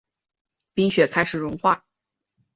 [0.73, 1.85] 冰雪开始融化